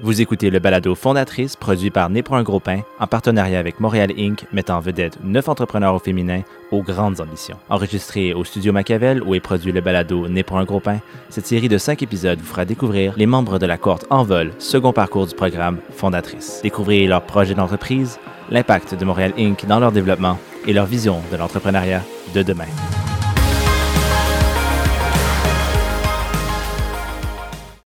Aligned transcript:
Vous 0.00 0.20
écoutez 0.20 0.50
le 0.50 0.60
balado 0.60 0.94
Fondatrice, 0.94 1.56
produit 1.56 1.90
par 1.90 2.08
Né 2.08 2.22
pour 2.22 2.36
un 2.36 2.44
gros 2.44 2.60
pain, 2.60 2.82
en 3.00 3.08
partenariat 3.08 3.58
avec 3.58 3.80
Montréal 3.80 4.12
Inc., 4.16 4.44
mettant 4.52 4.76
en 4.76 4.80
vedette 4.80 5.18
neuf 5.24 5.48
entrepreneurs 5.48 5.96
au 5.96 5.98
féminin 5.98 6.42
aux 6.70 6.84
grandes 6.84 7.20
ambitions. 7.20 7.56
Enregistré 7.68 8.32
au 8.32 8.44
studio 8.44 8.72
Machiavel, 8.72 9.24
où 9.24 9.34
est 9.34 9.40
produit 9.40 9.72
le 9.72 9.80
balado 9.80 10.28
Né 10.28 10.44
pour 10.44 10.58
un 10.58 10.64
gros 10.64 10.78
pain, 10.78 11.00
cette 11.30 11.48
série 11.48 11.68
de 11.68 11.78
cinq 11.78 12.00
épisodes 12.00 12.38
vous 12.38 12.46
fera 12.46 12.64
découvrir 12.64 13.14
les 13.16 13.26
membres 13.26 13.58
de 13.58 13.66
la 13.66 13.76
cohorte 13.76 14.06
en 14.08 14.22
vol, 14.22 14.52
second 14.60 14.92
parcours 14.92 15.26
du 15.26 15.34
programme 15.34 15.78
Fondatrice. 15.90 16.60
Découvrez 16.62 17.08
leurs 17.08 17.22
projets 17.22 17.54
d'entreprise, 17.54 18.20
l'impact 18.50 18.94
de 18.94 19.04
Montréal 19.04 19.32
Inc. 19.36 19.66
dans 19.66 19.80
leur 19.80 19.90
développement 19.90 20.38
et 20.68 20.72
leur 20.72 20.86
vision 20.86 21.16
de 21.32 21.36
l'entrepreneuriat 21.36 22.02
de 22.36 22.44
demain. 22.44 22.66